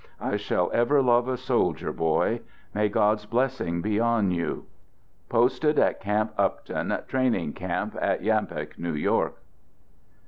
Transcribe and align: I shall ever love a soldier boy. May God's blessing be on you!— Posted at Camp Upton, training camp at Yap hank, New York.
I 0.19 0.35
shall 0.35 0.71
ever 0.73 0.99
love 1.03 1.27
a 1.27 1.37
soldier 1.37 1.93
boy. 1.93 2.41
May 2.73 2.89
God's 2.89 3.27
blessing 3.27 3.83
be 3.83 3.99
on 3.99 4.31
you!— 4.31 4.65
Posted 5.29 5.77
at 5.77 6.01
Camp 6.01 6.33
Upton, 6.39 6.97
training 7.07 7.53
camp 7.53 7.95
at 8.01 8.23
Yap 8.23 8.49
hank, 8.49 8.79
New 8.79 8.95
York. 8.95 9.35